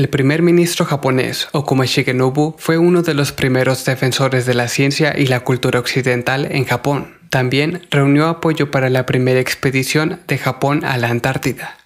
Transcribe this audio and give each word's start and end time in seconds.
El 0.00 0.08
primer 0.08 0.40
ministro 0.40 0.86
japonés, 0.86 1.48
Okuma 1.52 1.84
Shigenobu, 1.84 2.54
fue 2.56 2.78
uno 2.78 3.02
de 3.02 3.12
los 3.12 3.32
primeros 3.32 3.84
defensores 3.84 4.46
de 4.46 4.54
la 4.54 4.66
ciencia 4.66 5.12
y 5.14 5.26
la 5.26 5.40
cultura 5.40 5.78
occidental 5.78 6.48
en 6.50 6.64
Japón. 6.64 7.18
También 7.28 7.82
reunió 7.90 8.28
apoyo 8.28 8.70
para 8.70 8.88
la 8.88 9.04
primera 9.04 9.40
expedición 9.40 10.18
de 10.26 10.38
Japón 10.38 10.86
a 10.86 10.96
la 10.96 11.10
Antártida. 11.10 11.76